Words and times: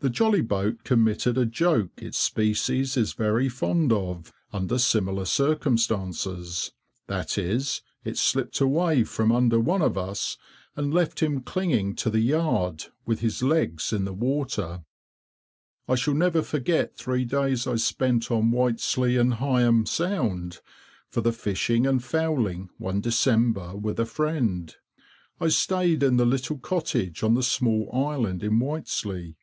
The 0.00 0.10
jolly 0.10 0.42
boat 0.42 0.84
committed 0.84 1.38
a 1.38 1.46
joke 1.46 2.02
its 2.02 2.18
species 2.18 2.94
is 2.94 3.14
very 3.14 3.48
fond 3.48 3.90
of, 3.90 4.34
under 4.52 4.76
similar 4.76 5.24
circumstances; 5.24 6.72
that 7.06 7.38
is, 7.38 7.80
it 8.04 8.18
slipped 8.18 8.60
away 8.60 9.02
from 9.04 9.32
under 9.32 9.58
one 9.58 9.80
of 9.80 9.96
us, 9.96 10.36
and 10.76 10.92
left 10.92 11.20
him 11.22 11.40
clinging 11.40 11.94
to 11.94 12.10
the 12.10 12.20
yard, 12.20 12.84
with 13.06 13.20
his 13.20 13.42
legs 13.42 13.94
in 13.94 14.04
the 14.04 14.12
water. 14.12 14.84
[Picture: 14.84 14.84
Martham 14.84 15.86
Broad] 15.86 15.92
I 15.94 15.94
shall 15.96 16.14
never 16.14 16.42
forget 16.42 16.94
three 16.98 17.24
days 17.24 17.66
I 17.66 17.76
spent, 17.76 18.30
on 18.30 18.50
Whiteslea 18.52 19.18
and 19.18 19.32
Heigham 19.36 19.86
Sound, 19.88 20.60
for 21.08 21.22
the 21.22 21.32
fishing 21.32 21.86
and 21.86 22.04
fowling, 22.04 22.68
one 22.76 23.00
December 23.00 23.74
with 23.74 23.98
a 23.98 24.04
friend. 24.04 24.76
I 25.40 25.48
stayed 25.48 26.02
in 26.02 26.18
the 26.18 26.26
little 26.26 26.58
cottage 26.58 27.22
on 27.22 27.32
the 27.32 27.42
small 27.42 27.88
island 27.94 28.42
in 28.44 28.58
Whiteslea. 28.60 29.36